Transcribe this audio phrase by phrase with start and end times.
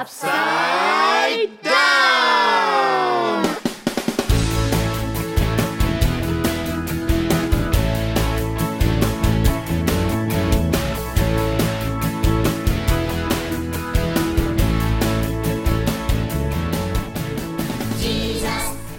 [0.00, 1.70] Upside Down!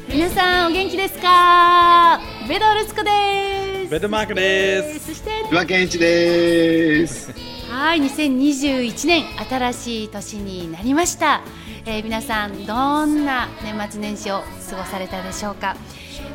[0.07, 5.07] 皆さんお元気ですかベドルスコですベッドマークです。
[5.07, 7.50] そして岩健一です。
[7.81, 11.41] はい2021年新しい年になりました、
[11.87, 15.75] えー皆さんどんな年末年始を過ごされたでしょうか、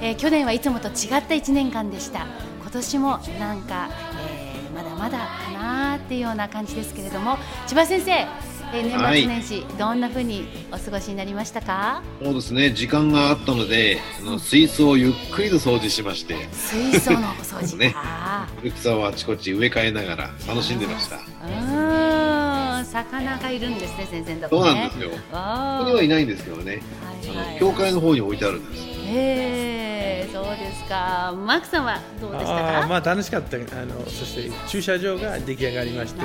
[0.01, 2.27] えー去年はいつもと違った1年間でした。
[2.63, 3.89] 今年もなんか、
[4.29, 8.27] えーまだまだかなっていうような感じですけれども千葉先生、
[8.73, 12.03] えー年末年始、どんな風にお過ごしになりましたか？
[12.23, 17.93] そうですね、時間があったので、あの水槽をゆっくりと掃除しまして、水槽のお掃除ね。
[17.93, 21.17] か、古草をあちこち植え替えながら楽しんでました。
[21.17, 24.71] うーん魚がいるんですね先生のとこね。
[24.71, 25.11] そうなんですよ。
[25.11, 27.49] こあこにはいないんですけどね、ーはいはい。
[27.51, 28.85] あの教会の方に置いてあるんです。
[29.09, 31.33] えー、そうですか？
[31.37, 32.47] マークさんはどうでした
[32.83, 32.87] か？
[32.89, 33.57] まあ楽しかった。
[33.57, 36.21] あのそして駐車場が出来上がりまして、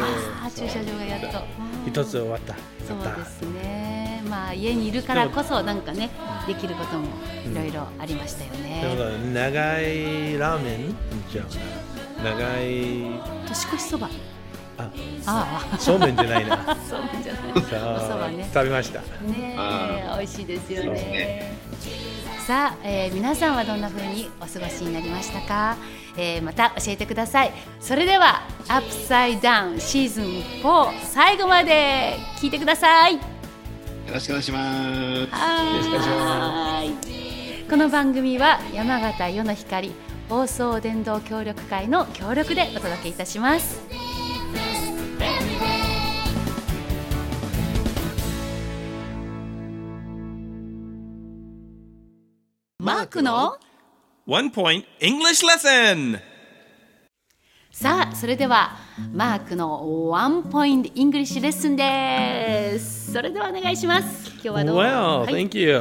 [0.55, 1.39] 駐車場がやっと。
[1.87, 2.55] 一つ終わった。
[2.87, 4.21] そうですね。
[4.29, 6.09] まあ家にいるからこそなんかね
[6.47, 7.07] できることも
[7.51, 8.57] いろいろありましたよで
[9.03, 10.95] もね長いラーメン？
[11.29, 14.09] じゃあ長い年越しそば。
[14.77, 14.89] あ
[15.73, 15.99] あそう。
[15.99, 16.63] めんじゃないな。
[16.71, 17.51] あ そうなんじゃない。
[17.53, 18.49] おそばね。
[18.53, 18.99] 食べました。
[19.21, 19.55] ね
[20.17, 21.55] 美味しいですよね
[22.51, 25.77] さあ、えー皆さんはどんな風にお過ごしになりましたか、
[26.17, 27.53] えーまた教えてください。
[27.79, 30.25] それでは「アップサイダウンシーズン
[30.61, 33.13] 4」最後まで聞いてください。
[33.13, 33.19] よ
[34.13, 35.27] よろしくお願いします。
[35.31, 37.69] はい、よろしくお願い。
[37.69, 39.93] この番組は山形世の光
[40.27, 43.79] 放送伝道協力会の協力でお届けいたします
[53.11, 53.57] クの
[54.25, 56.19] One point English lesson.
[57.71, 58.75] さあそれでは
[59.13, 65.79] マークのワンポイントイングリッシュレッスンですそれではお願いします今日はどう Well, はい thank you.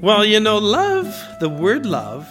[0.00, 2.24] Well, you know, love, the word love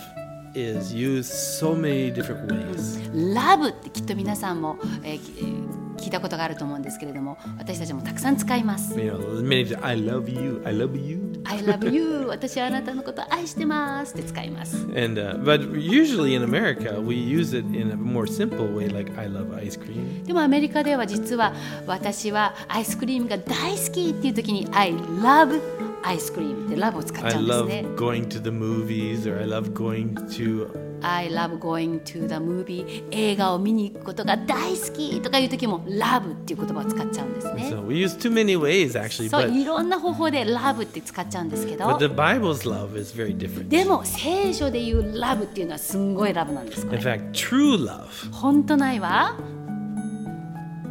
[0.55, 3.33] is used so many different ways.
[3.35, 5.70] ラブってきっと皆さんも、えー
[6.01, 11.31] 聞いたことがあると思うんですけれども私たちもたくさん使います You know, I love you, I love you.
[11.45, 17.95] I love you 私はあなたのことを愛してますって使います And uh, but usually in America, we use it in a
[17.95, 20.25] more simple way, like I love ice cream.
[20.25, 21.53] でもアメリカでは実は
[21.87, 25.59] 私はアイスクリームが大好きっていう時に I love
[26.03, 30.80] アイスクリームってラブを使っ I ちゃうんですね love going to the movies, or I love going to.
[31.03, 38.91] I love going to the movie 映画を見に行くことが大好きとかいう時も love っていう言葉を使っちゃうんですね So we use too many ways
[38.99, 43.67] actually, そういろんな方法で love って使っちゃうんですけど but the Bible's love is very different.
[43.69, 49.35] でも聖書で言う love っていうのはすんごいラブなんですこ In れ fact, true love 本当ないわ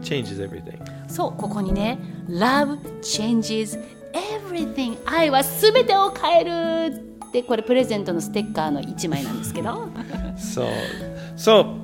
[0.03, 0.79] changes everything.
[1.09, 3.79] そうここにね Love changes
[4.13, 9.89] everything 愛はすべてを変えるってこれプレゼントのステッカーの1枚なんですけど
[10.37, 10.67] So,
[11.37, 11.77] so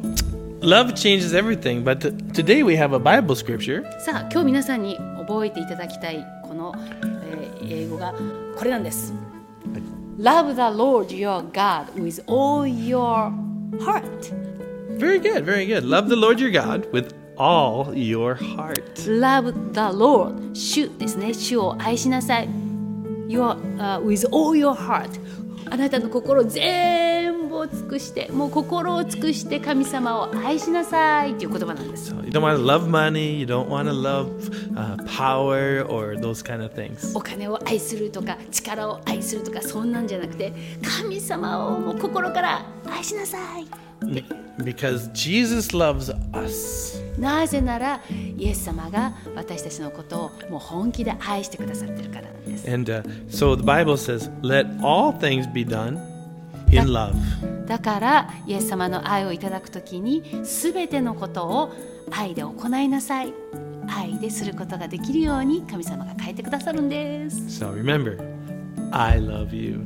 [0.61, 1.85] love changes everything.
[1.85, 2.01] But
[2.33, 8.15] today we have a Bible scripture さあ今日皆さんに覚えていただきたいこの、えー英語が
[8.57, 9.13] これなんです
[10.19, 13.33] Love the Lord your God with all your
[13.81, 14.03] heart
[14.99, 15.85] Very good, very good.
[15.85, 18.97] Love the Lord your God with all your heart.
[19.07, 22.66] Love the Lord 主ですね主を愛しなさい
[23.29, 25.09] your,、uh, with all your heart
[25.69, 34.31] あなたの心全部を尽くしてもう心を尽くして神様を愛しなさいっていう言葉なんです So you don't want to love money, you don't want to love
[34.77, 37.17] uh, power or those kind of things.
[37.17, 40.53] お金を愛するとか力を愛するとかそんなんじゃなくて
[41.01, 43.67] 神様をもう心から愛しなさい
[44.59, 47.03] Because Jesus loves us.
[47.19, 48.01] なぜなら
[48.37, 55.99] イエス様が私たちのことをもう本気で愛してくださってるからなんです And uh, so the Bible says, let all things be done
[56.71, 57.15] in love.
[57.67, 61.73] だからイエス様の愛をいただくときに全てのことを
[62.11, 63.33] 愛で行いなさい
[63.89, 68.19] 愛ですることができるように神様が変えてくださるんです So remember,
[68.93, 69.81] I love you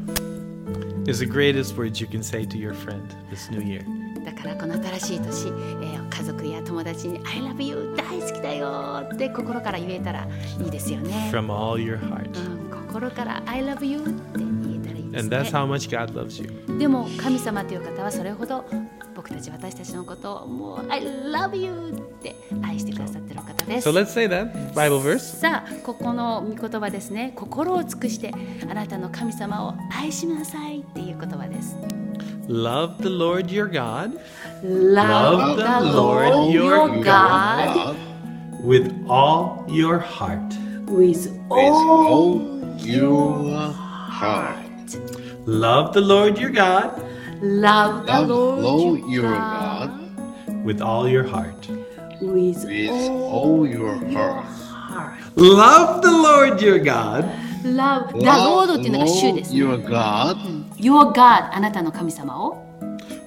[1.06, 3.85] is the greatest words you can say to your friend this new year.
[4.25, 10.26] だからこの新しい年、えー家族や友達に「I love you 大好きだよ」って心から言えたら
[10.62, 12.28] いいですよね、From all your heart.
[12.37, 16.78] うん、心から「I love you」って言えたらいいです And that's ね how much God loves you.
[16.78, 18.67] でも神様という方はそれほど
[19.20, 25.19] 僕僕たち私たちのことをもう I love you って愛してくださってるお方です So let's say that Bible verse.
[25.19, 28.32] さあここの御言葉ですね心を尽くして
[28.70, 31.76] あなたの神様を愛しなさいっていう言葉です
[32.49, 34.19] Love the Lord your God
[34.64, 35.64] Love the
[35.94, 37.94] Lord your God
[38.64, 40.40] with all your heart.
[40.88, 42.40] with all
[42.78, 44.96] your heart.
[45.46, 47.10] Love the Lord your God
[47.42, 51.68] Love the Love Lord Lord your your God God with all your heart.
[52.22, 54.46] with with all all your heart.
[54.46, 57.25] heart Love the Lord your God
[57.63, 60.38] Love the Lord っていうのが主です Lord your God
[60.78, 62.63] Your God あなたの神様を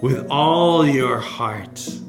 [0.02, 2.02] with all your heart.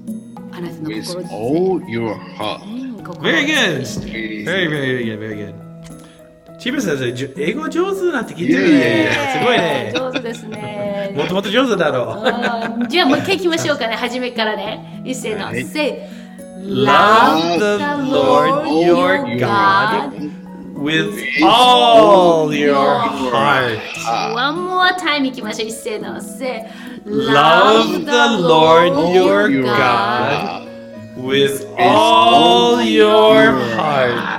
[0.51, 2.63] あなたの with 心ですね all your heart.
[2.63, 3.79] うん心を Very 尽 good.
[3.79, 4.07] くして
[4.45, 5.62] Very, very good, very good.
[6.64, 9.32] チーム先生、英語上手になってきてるいやいやいねや。
[9.34, 9.92] すごいね。
[9.94, 12.80] 上手ですねもともと上手だろう。
[12.80, 16.08] うんじゃあもう一回いきましょうかね初めからね一斉の、はい Say
[16.62, 17.78] Love the
[18.10, 20.14] Lord your God
[20.74, 21.12] with
[21.42, 23.78] all your heart.
[24.32, 26.64] One more time いきましょう一斉の Say
[27.04, 30.66] Love the Lord your God
[31.18, 34.33] with all your heart.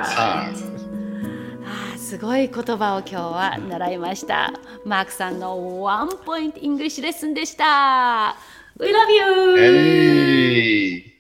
[2.16, 4.54] すごい言葉を今日は習いました。
[4.86, 8.38] マークさんのワンポイントイングリッシュレッスンでした。
[8.80, 9.60] We love you!
[9.60, 11.14] えい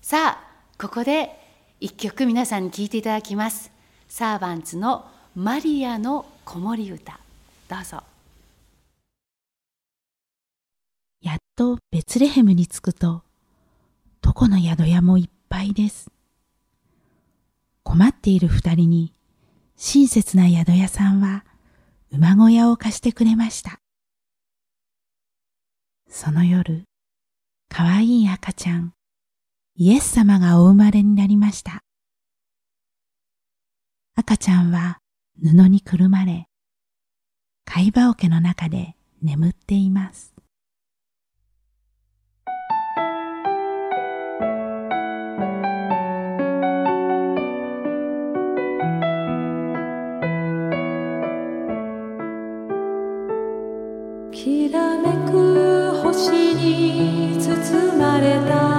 [0.00, 0.38] さあ
[0.76, 1.30] ここで
[1.78, 3.70] 一曲皆さんに聴いていただきます。
[4.08, 7.20] サーバンツのマリアの子守歌。
[7.68, 8.02] どうぞ。
[11.20, 13.22] やっとベツレヘムに着くと、
[14.22, 16.10] どこの宿屋もいっぱいです。
[17.92, 19.12] 困っている二人に、
[19.76, 21.44] 親切な宿屋さんは
[22.10, 23.80] 馬小屋を貸してくれました。
[26.08, 26.84] その夜、
[27.68, 28.94] かわいい赤ちゃん、
[29.76, 31.82] イエス様がお生まれになりました。
[34.14, 35.00] 赤ちゃんは
[35.42, 36.46] 布にくるまれ、
[37.66, 40.31] 貝羽桶の中で眠っています。
[56.12, 58.71] 星に包まれた。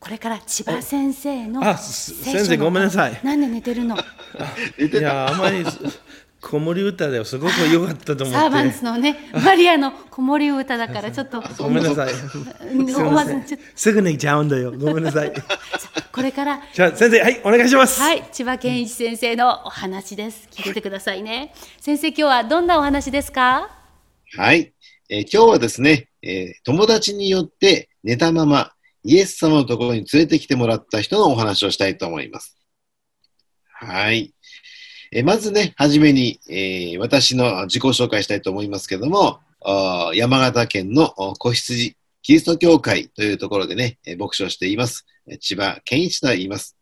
[0.00, 3.20] これから千葉先生の先生ごめんなさい。
[3.22, 3.96] なんで寝てるの？
[4.78, 5.64] いや、あまり
[6.42, 8.78] 子守歌ではすごく良かったと思サーバンって。
[8.78, 12.12] ツのねマリアの子守歌だからちょっとごめんなさい。
[12.12, 14.72] うんすぐ寝ちゃうんだよ。
[14.72, 15.32] ごめんなさい。
[15.32, 15.40] と
[16.12, 16.60] これから。
[16.74, 17.98] じゃあ先生、はい、お願いします。
[17.98, 20.46] はい千葉健一先生のお話です。
[20.50, 21.54] 聞いててくださいね。
[21.80, 23.70] 先生今日はどんなお話ですか？
[24.36, 24.74] はい、
[25.08, 28.73] えー今日はですね、えー友達によって寝たまま
[29.04, 32.58] イエス様のところに連れてきてもらった人のお話をしたいと思います。
[33.68, 34.34] はい。
[35.12, 39.40] えまずね、はじめに、えー私の自己紹介したいと思いますけども、
[40.14, 45.06] 山形県の子羊キリスト教会というところでね、牧師をしています。
[45.40, 46.76] 千葉健一と言います。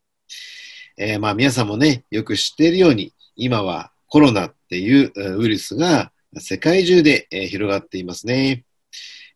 [0.96, 8.64] えーまあ皆さんもね、よく知っているように、今はコロナっていうウイルスが世界中で、え広がっていますね。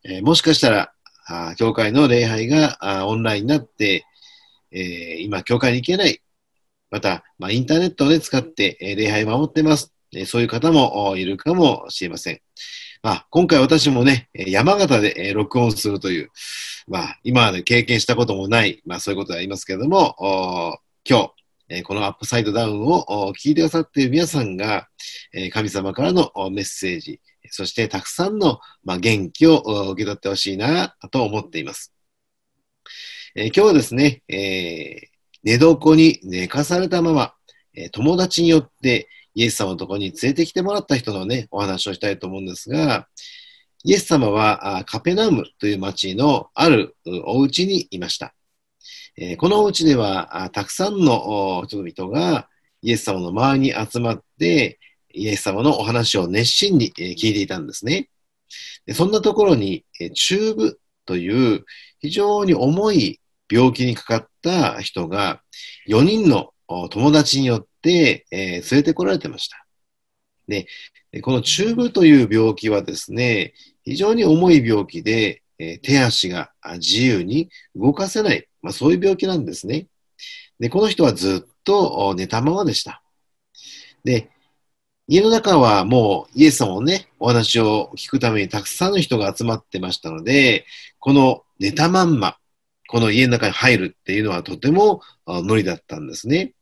[0.05, 0.93] えーもしかしたら、
[1.29, 4.05] あ教会の礼拝があオンラインになって、
[4.71, 6.21] えー今、教会に行けない。
[6.91, 9.93] また、まあ、インターネットを、ね、使って、えー礼拝を守ってます。
[10.13, 12.41] えーそういう方もいるかもしれません。
[13.03, 16.31] まあ、今回私もね、山形で、えー録音するという、
[16.87, 20.79] まあ、今まで経験したこともない、まあ、そういうことでありますけれども、
[21.09, 21.33] 今日、
[21.69, 24.89] えこのアップサイドダウンを聞いてくださっている皆さんが、
[25.33, 29.59] え神様からのメッセージ、そしてたくさんの、まあ、元気を
[29.93, 31.93] 受け取ってほしいなと思っています。
[33.35, 37.33] えー今日はですね、えー寝床に寝かされたまま、
[37.73, 43.07] え友達によってイエス様のところに連れてきてもらった人のね、お話をしたいと思うんですが、
[43.85, 48.35] イエス様はあカペナウムという町のあるお家にいました。
[49.17, 52.49] えこのお家ではたくさんの人々が
[52.83, 54.81] イエス様の周りに集まって、
[55.17, 58.09] イエス様のお話を熱心に聞いていたんですね。
[58.93, 61.65] そんなところに、えー中部という
[62.01, 63.21] 非常に重い
[63.51, 65.41] 病気にかかった人が
[65.89, 66.53] 4人の
[66.91, 69.67] 友達によって、え連れてこられてました。
[70.49, 70.67] で、
[71.23, 73.55] この中部という病気はですね、
[73.85, 79.87] 非常に重い病気で、え手足が自由に動かせない、まあ、そういう病気なんですね。
[80.59, 83.03] で、この人はずっと寝たままでした。
[84.05, 84.31] で、
[85.09, 90.67] 家の中はもうイエス様のね、お話を聞くためにたくさんの人が集まってましたので、
[90.99, 92.37] この寝たまんま、
[92.89, 96.55] この家の中に入るっていうのはとてもあ無理だったんですね。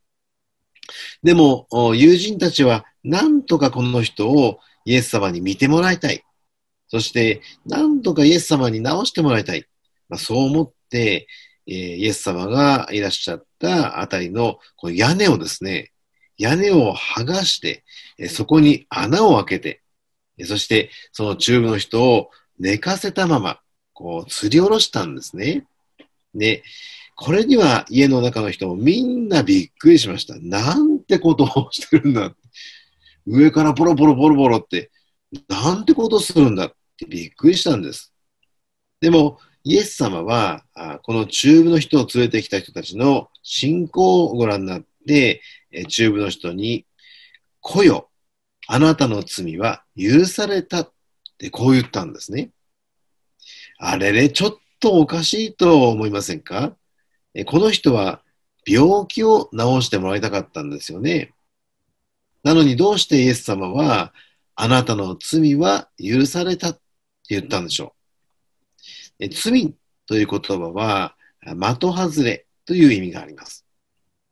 [1.23, 6.23] でも、友人たちはなんとかこの人をイエス様に見てもらいたい。
[6.89, 9.65] そして、なんとかイエス様に直してもらいたい。
[10.11, 11.29] まあ、そう思って、
[11.67, 15.94] えイエス様がいらっしゃったあたりのこの屋根をですね、
[16.38, 17.85] 屋根を剥がして、
[18.19, 19.83] えーそこに穴を開けて、
[20.38, 23.61] えーそしてその中部の人を寝かせたまま、
[23.93, 25.67] こう、吊り下ろしたんですね。
[26.35, 26.62] で、
[27.17, 30.37] これには家の中の人もみんなびっくりしました。
[30.41, 32.35] なんてことをしてるんだ。
[33.26, 34.91] 上からポロポロポロポロって、
[35.49, 38.12] なんてことするんだってびっくりしたんです。
[39.00, 44.87] でも、イエス様は、あこの中部の人を連れてきた人たちの信仰をご覧になって、
[45.71, 46.87] え中部の人に、
[47.61, 48.11] 来よ、
[48.67, 50.93] あなたの罪は許されたっ
[51.39, 52.51] てこう言ったんですね。
[53.79, 56.77] あれれ、ちょっとおかしいと思いませんか？
[57.35, 58.23] えこの人は
[58.67, 61.33] 病気を治してもらいたかったんですよね。
[62.43, 64.15] なのにどうしてイエス様は、
[64.55, 66.81] あなたの罪は許されたって
[67.31, 67.95] 言ったんでしょ
[69.19, 69.25] う？
[69.25, 69.75] え罪
[70.07, 73.63] という言葉は、的外れという意味があります。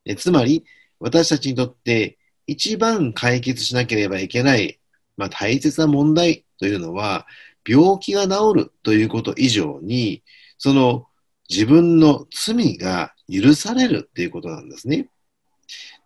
[0.05, 0.65] えつまり、
[1.01, 4.81] 私たちにとって一番解決しなければいけない、
[5.17, 7.27] まあ、大切な問題というのは、
[7.67, 10.23] 病気が治るということ以上に、
[10.59, 11.07] その
[11.49, 15.09] 自分の罪が許されるということなんですね。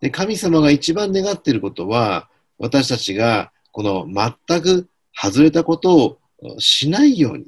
[0.01, 6.19] で神様が一番願っていることは、私たちがこの全く外れたことを
[6.59, 7.47] しないように、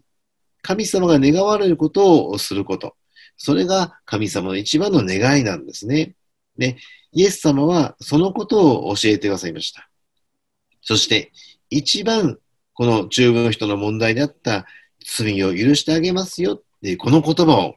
[0.62, 2.96] 神様が願われることをすること。
[3.38, 6.15] それが神様の一番の願いなんですね。
[6.60, 6.78] で、
[7.12, 9.89] イエス様はそのことを教えてくださいました。
[10.82, 11.32] そして、
[11.70, 12.38] 一番
[12.74, 14.66] この中部の人の問題であった
[15.06, 17.75] 罪を許してあげますよっていうこの言葉を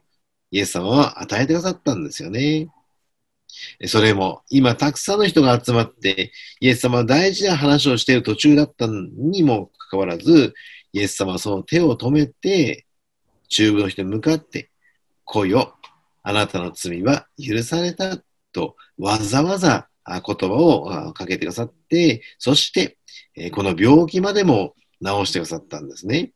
[0.50, 2.68] イエス様は与えてくださったんですよね。
[3.86, 10.54] それも今たくさんの人が集まってイエス様は大事な話をしている途中だったにもかかわらず
[10.92, 12.86] イエス様はその手を止めて
[13.48, 14.70] 中部の人に向かって
[15.24, 15.74] 来いよ
[16.22, 18.18] あなたの罪は許された
[18.52, 22.98] とわざわざ言葉をかけてくださってそして
[23.52, 26.32] この病気までも治してくださったんですね。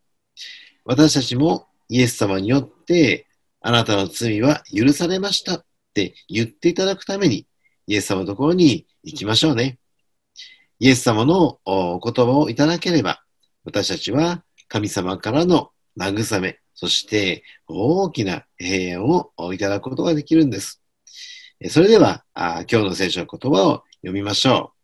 [0.84, 3.26] 私たちもイエス様によって、
[3.60, 7.46] あなたの罪は許されましたって言っていただくために、
[7.86, 9.78] イエス様のところに行きましょうね。
[10.78, 13.22] イエス様のお言葉をいただければ、
[13.64, 20.82] 私たちは神様からの慰め、そして大きな平安をいただくことができるんです。
[21.70, 24.75] それでは、今日の聖書の言葉を読みましょう。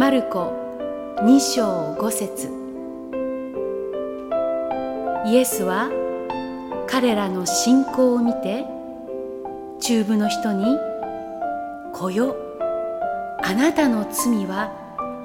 [0.00, 0.54] マルコ
[1.18, 2.48] 2章5節。
[5.26, 5.90] イエスは
[6.88, 8.64] 彼らの信仰を見て
[9.78, 10.78] 中部の人に
[11.92, 12.34] 「こよ。
[13.42, 14.72] あなたの罪は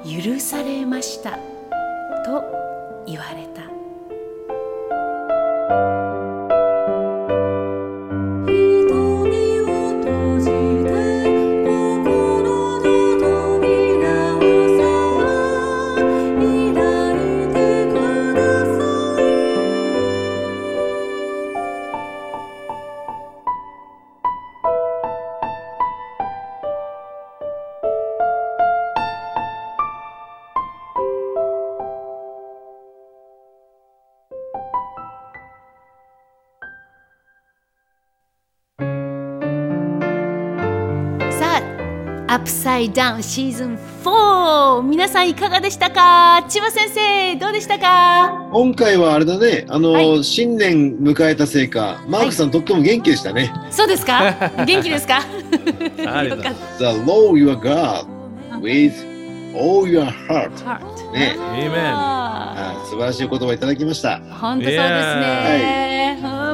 [0.04, 1.38] 許されました」
[2.26, 2.44] と
[3.06, 3.75] 言われた。
[42.46, 46.44] プサイダウンシーズン4皆さんいかがでしたか？
[46.48, 48.48] 千葉先生どうでしたか？
[48.52, 50.22] 今回はあれだね、あの、はい。
[50.22, 53.52] 新年迎えたせいか、マークさん、とっても元気でしたね。
[53.72, 54.32] そうですか？
[54.64, 55.16] 元気ですか？
[56.22, 58.06] よかっ The Lord your God
[58.60, 58.92] with
[59.56, 60.50] all your heart.
[60.64, 60.78] た
[61.12, 62.84] ね、Amen.
[62.84, 64.20] 素晴らしい言葉いただきました。
[64.20, 65.95] ー本当そうですね、うん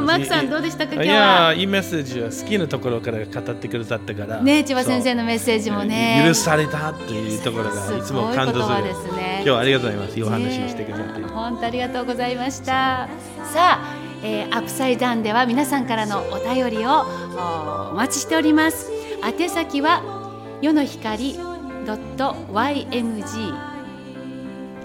[0.03, 0.95] マークさんどうでしたか？
[0.95, 4.43] 今日いやいいメッセージは好きなところから語ってくださったから。
[4.43, 6.23] ね千葉先生ののメッセージもね。
[6.27, 8.83] 許されたっていうところがいつも感動する。
[8.85, 9.35] ですね。
[9.37, 10.19] 今日はありがとうございます。
[10.19, 11.23] いいお話をしてくださって。
[11.23, 12.67] 本当ありがとうございました。
[12.67, 13.09] さ
[13.55, 13.81] あ、
[14.25, 17.05] えーアップサイダウンでは皆さんからのお便りを
[17.37, 18.91] おお待ちしております。
[19.25, 20.03] 宛先は
[20.61, 23.55] 世の光 .ymg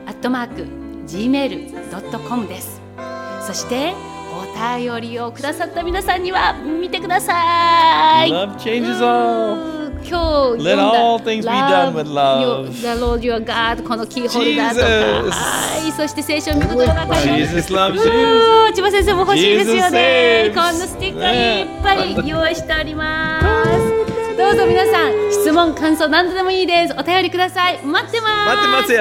[0.06, 0.68] アットマーク
[1.08, 2.82] gmail.com です。
[3.46, 3.94] そして
[4.34, 8.30] お便りをくださった皆さんには見てください。
[8.30, 9.78] Love changes all.
[10.10, 12.72] 今日 Let all things be done with love.
[12.72, 14.80] The Lord your God このキーホルダーと
[15.30, 15.36] か。
[15.36, 15.92] はい。
[15.92, 18.06] そして聖書を見事の中に Jesus loves う
[18.68, 18.74] you.
[18.74, 20.52] 千葉先生も欲しいですよね。
[20.54, 24.38] こんなステッカーいっぱい用意しております。
[24.38, 26.94] どうぞ皆さん質問感想何でもいいです。
[27.00, 27.82] お便りください。
[27.82, 28.34] 待ってます。
[28.48, 28.98] 待ってますよ。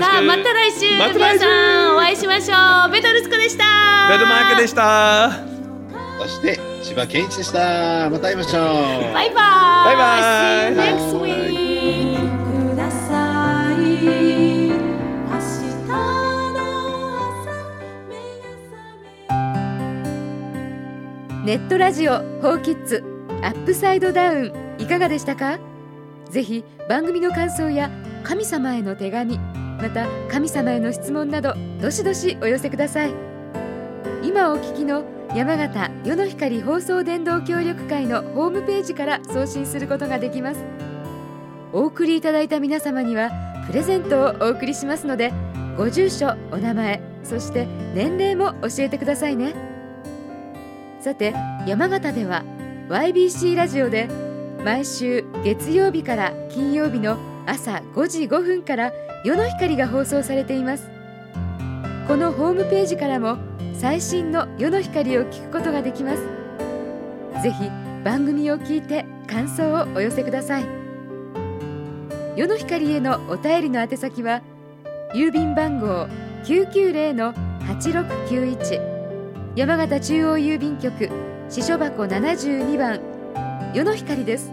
[0.00, 0.96] さあまた来週。
[0.96, 1.38] また来週。
[1.40, 2.54] 皆さんお会いしましょ
[2.88, 2.92] う。
[2.92, 3.64] ベトルスコでした。
[4.08, 5.32] ベルマークでした。
[6.20, 8.08] そして、千葉健一でした。
[8.08, 8.62] また会いましょう。
[9.12, 9.34] バイバイ。
[9.34, 10.18] バイバ
[10.68, 10.74] イ。
[10.74, 11.64] See you next week.
[21.44, 23.02] ネットラジオ「フォーキッズ。
[23.42, 25.58] アップサイドダウン」いかがでしたか？
[26.30, 27.90] ぜひ番組の感想や
[28.22, 33.14] 神様への手紙また神様への質問などどしどしお寄せください。
[34.22, 40.64] 今お聞きの山形世の光放送伝道協力会のホームページから送信することができます。
[41.72, 43.30] お送りいただいた皆様には
[43.66, 45.32] プレゼントをお送りしますので
[45.76, 49.54] ご住所お名前そして年齢も教えてくださいね。
[51.00, 51.34] さて
[51.66, 52.44] 山形では
[52.88, 54.08] YBC ラジオで
[54.64, 60.88] 毎週月曜日から金曜日の朝5時5分から夜の光が放送されています。
[62.08, 63.36] このホームページからも
[63.78, 66.22] 最新の夜の光を聞くことができます。
[67.42, 67.70] ぜひ
[68.02, 70.64] 番組を聞いて感想をお寄せください。
[72.34, 74.40] 夜の光へのお便りの宛先は
[75.12, 76.08] 郵便番号
[76.44, 78.80] 990-8691
[79.56, 81.10] 山形中央郵便局
[81.50, 82.98] 支所箱72番
[83.74, 84.52] 世の光です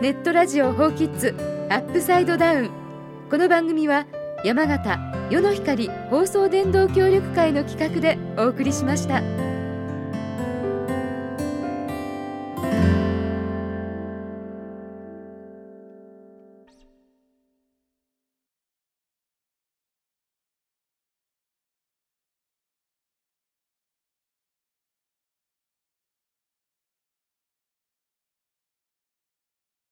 [0.00, 1.34] ネットラジオホーキッズ
[1.68, 2.70] アップサイドダウン
[3.28, 4.06] この番組は
[4.44, 9.51] 山形世の光放送電動協力会の企画でお送りしました。